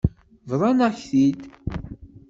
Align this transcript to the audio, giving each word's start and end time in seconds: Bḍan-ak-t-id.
Bḍan-ak-t-id. 0.49 1.39